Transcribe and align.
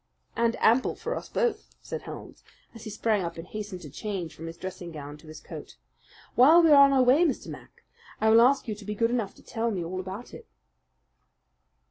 "And 0.35 0.55
ample 0.55 0.95
for 0.95 1.15
us 1.15 1.29
both," 1.29 1.75
said 1.79 2.01
Holmes, 2.01 2.43
as 2.73 2.85
he 2.85 2.89
sprang 2.89 3.21
up 3.21 3.37
and 3.37 3.45
hastened 3.45 3.81
to 3.81 3.89
change 3.91 4.33
from 4.35 4.47
his 4.47 4.57
dressing 4.57 4.91
gown 4.91 5.15
to 5.17 5.27
his 5.27 5.39
coat. 5.39 5.77
"While 6.33 6.63
we 6.63 6.71
are 6.71 6.83
on 6.83 6.91
our 6.91 7.03
way, 7.03 7.23
Mr. 7.23 7.49
Mac, 7.49 7.83
I 8.19 8.31
will 8.31 8.41
ask 8.41 8.67
you 8.67 8.73
to 8.73 8.83
be 8.85 8.95
good 8.95 9.11
enough 9.11 9.35
to 9.35 9.43
tell 9.43 9.69
me 9.69 9.83
all 9.83 9.99
about 9.99 10.33
it." 10.33 10.47